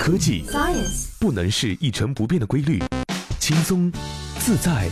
[0.00, 2.78] 科技 Science 不能是一成不变的规律，
[3.38, 3.92] 轻松、
[4.38, 4.88] 自在、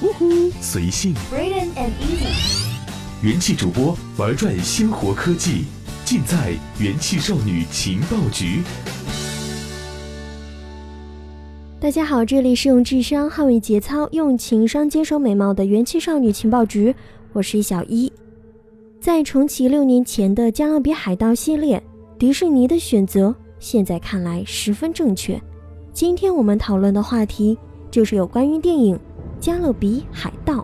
[0.61, 1.15] 随性。
[1.33, 5.65] Braden and Easy 元气主播玩转鲜活科技，
[6.05, 8.61] 尽在元气少女情报局。
[11.81, 16.95] 大家好，这里是用智商捍卫节操，用情商坚守美貌的元气少女情报局，
[17.33, 18.13] 我是小一。
[19.01, 21.83] 在重启六年前的《加勒比海盗》系列，
[22.19, 25.41] 迪士尼的选择现在看来十分正确。
[25.93, 27.59] 今天我们讨论的话题
[27.91, 28.97] 就是有关于电影
[29.41, 30.55] 《加勒比海盗》。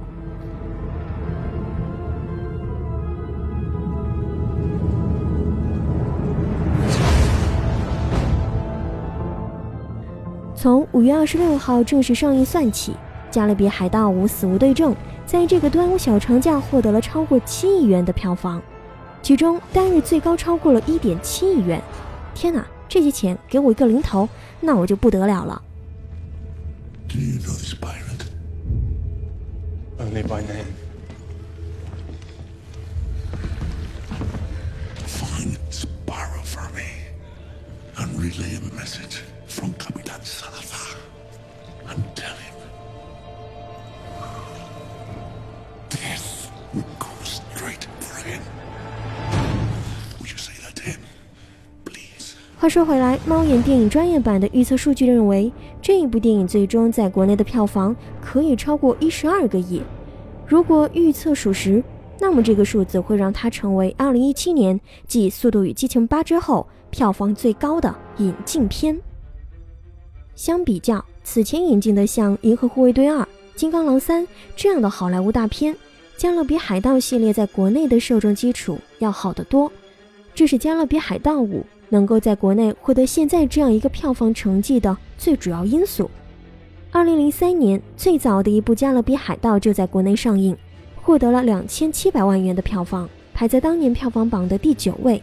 [10.55, 12.93] 从五月二十六号正式上映算起，
[13.31, 14.93] 《加勒比海盗五：死无对证》
[15.27, 18.63] 在这个端午小长假获得了超过七亿元的票房，
[19.21, 21.83] 其中单日最高超过了一点七亿元。
[22.35, 24.29] 天哪，这些钱给我一个零头，
[24.61, 25.61] 那我就不得了了。
[27.09, 28.29] Do you know this pirate?
[29.99, 30.73] Only by name.
[35.09, 36.87] Find Sparrow for me
[37.97, 40.97] and relay a message from Capitan Salazar
[41.89, 42.54] and tell him
[52.65, 59.83] 话说回来，猫眼电影专业版的预测数据认为，这一部电影最终在国内的票房可以超过一十二个亿。
[60.47, 61.85] 如果预测属实，
[62.19, 68.99] 那么这个数字会让它成为二零一七年继《速度与激情八》之后票房最高的引进片。
[70.35, 73.19] 相比较此前引进的像《银河护卫队二》
[73.55, 74.23] 《金刚狼三》
[74.57, 75.75] 这样的好莱坞大片，
[76.17, 79.71] 《加勒比海盗》系列在国内的受众基础要好得多。
[80.35, 86.11] 这是《加勒比海盗五》能够在国内获得现在这样一个票房成绩的最主要因素。
[86.91, 90.57] 二零零三年，最早的一部《加勒比海盗》就在国内上映，
[91.03, 95.21] 获得了两千七百万元的票房，排在当年票房榜的第九位。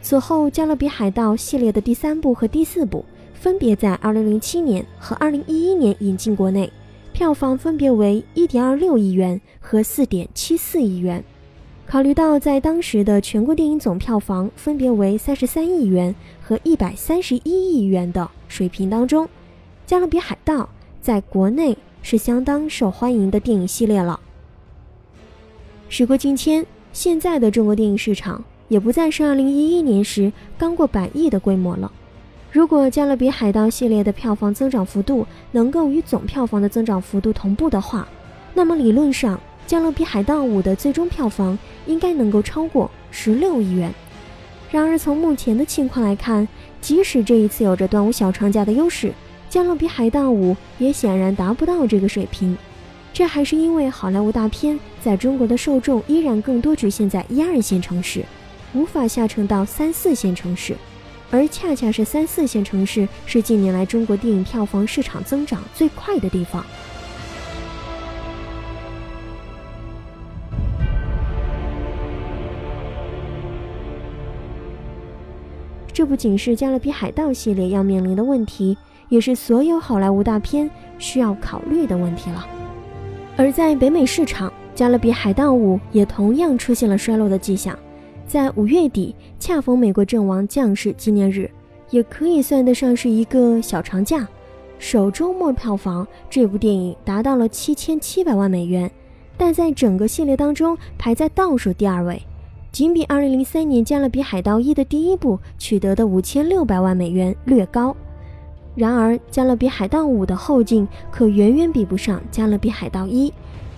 [0.00, 3.04] 此后，《加勒比海盗》系列的第三部和第四部
[3.34, 6.72] 分别在二零零七年和二零一一年引进国内，
[7.12, 11.22] 票房分别为一点二六亿元和四点七四亿元。
[11.90, 19.26] 考虑到在当时的全国电影总票房分别为三十三亿元和一百三十一亿元的水平当中，
[19.86, 20.58] 《加勒比海盗》
[21.02, 24.20] 在国内是相当受欢迎的电影系列了。
[25.88, 31.90] 时过境迁，现在的中国电影市场也不再是2011年时刚过百亿的规模了。
[32.52, 38.06] 如果《加勒比海盗》系列的票房增长幅度能够与总票房的增长幅度同步的话，
[38.54, 39.36] 那么理论上，
[39.70, 43.94] 《加勒比海盗五》的最终票房应该能够超过十六亿元。
[44.68, 46.48] 然而，从目前的情况来看，
[46.80, 49.06] 即使这一次有着端午小长假的优势，
[49.48, 52.58] 《加勒比海盗五》也显然达不到这个水平。
[53.12, 58.24] 这还是因为好莱坞大片在中国的受众依然更多局限在一二线城市，
[58.74, 60.74] 无法下沉到三四线城市，
[61.30, 66.66] 而恰恰是三四线城市是近年来中国电影票房市场增长最快的地方。
[76.00, 78.74] 这不仅是《加勒比海盗》系列要面临的问题，
[79.10, 82.46] 也是所有好莱坞大片需要考虑的问题了。
[83.36, 87.78] 而在北美市场，《加勒比海盗五》也同样出现了衰落的迹象。
[88.26, 91.50] 在五月底，恰逢美国阵亡将士纪念日，
[91.90, 94.26] 也可以算得上是一个小长假。
[94.78, 98.90] 首周末票房，这部电影达到了七千七百万美元，
[99.36, 102.22] 但在整个系列当中排在倒数第二位。
[102.72, 107.96] 仅比2003年《加勒比海盗一》的第一部取得的五千六百万美元略高，
[108.76, 113.28] 然而《加勒比海盗五》的后劲可远远比不上《加勒比海盗一》。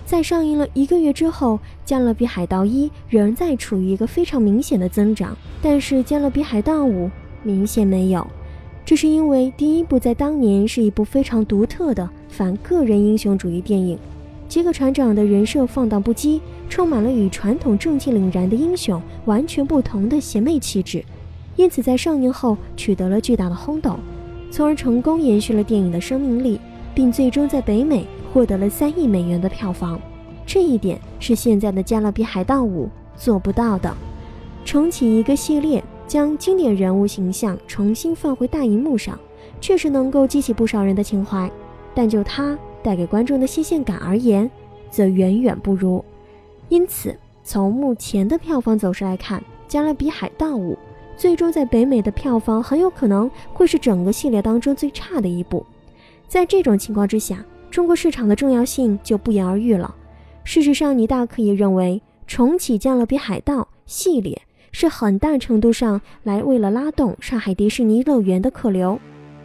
[0.05, 7.07] 在上映了一个月之后，《加勒比海盗一》仍在处于一个非常明显的增长，但是《加勒比海盗五》
[7.41, 8.25] 明显没有。
[8.85, 13.97] 这是因为第一部在当年是一部非常独特的反个人英雄主义电影。
[14.53, 16.39] 杰克船长的人设放荡不羁，
[16.69, 21.03] 充满了与传统正气凛然的英雄完全不同的邪魅气质，
[21.55, 23.97] 因此在上映后取得了巨大的轰动，
[24.51, 26.59] 从而成功延续了电影的生命力，
[26.93, 29.99] 并最终在北美获得了三亿美元的票房。
[30.45, 32.85] 这一点是现在的《加勒比海盗五》
[33.15, 33.91] 做不到的。
[34.63, 39.17] 重启一个系列，将经典人物形象重新放回大荧幕上，
[39.59, 41.49] 确实能够激起不少人的情怀，
[41.95, 44.49] 但就他带给观众的新鲜感而言，
[44.91, 46.03] 则远远不如。
[46.69, 50.73] 因此，从目前的票房走势来看，《加勒比海盗五》
[51.15, 55.65] 最终在北美的票房很有可能会是整个系列当中最差的一部。
[56.27, 59.93] 在这种情况之下，中国市场的重要性就不言而喻了。
[60.43, 64.41] 事实上，你大可以认为重启《加勒比海盗》系列
[64.71, 68.99] 是很大程度上来为了拉动上海迪士尼乐园的客流。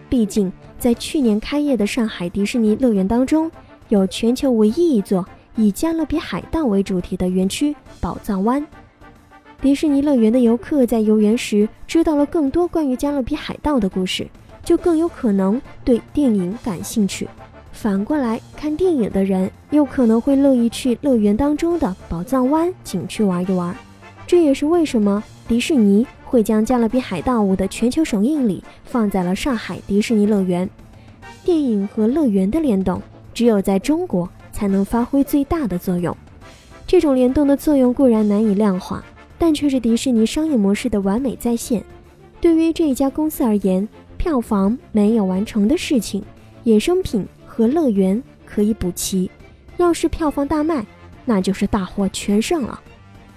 [0.09, 3.51] 毕竟，在去年开业的上海迪士尼乐园当中，
[3.89, 5.25] 有全球唯一一座
[5.57, 8.65] 以加勒比海盗为主题的园区——宝藏湾。
[9.61, 14.27] 迪士尼乐园的游客在游园时知道了更多关于加勒比海盗的故事，
[14.65, 17.29] 就更有可能对电影感兴趣。
[17.73, 23.77] 反过来看电影的人，又可能会乐意去乐园当中的宝藏湾景区玩一玩。
[24.29, 30.69] 这也是为什么迪士尼会将《加勒比海盗五》的全球首映礼放在了上海迪士尼乐园。
[31.43, 33.01] 电影和乐园的联动，
[33.33, 36.15] 只有在中国才能发挥最大的作用。
[36.87, 39.03] 这种联动的作用固然难以量化。
[39.41, 41.83] 但却是迪士尼商业模式的完美再现。
[42.41, 46.23] 对于这一家公司而言，票房没有完成的事情，
[46.65, 49.31] 衍生品和乐园可以补齐。
[49.77, 50.85] 要是票房大卖，
[51.25, 52.81] 那就是大获全胜了。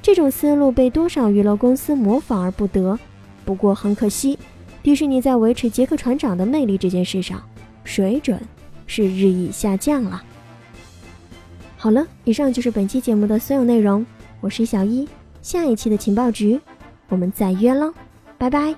[0.01, 2.98] 这种思路被多少娱乐公司模仿而不得。
[3.45, 4.38] 不过很可惜，
[4.81, 7.42] 迪士尼在维持杰克船长的魅力这件事上，
[7.83, 8.39] 水准
[8.88, 10.21] 是日益下降了。
[11.77, 14.06] 好了，以上就是本期节目的所有内容。
[14.39, 15.07] 我是小一。
[15.42, 16.59] 下一期的情报局，
[17.09, 17.92] 我们再约喽，
[18.38, 18.75] 拜拜。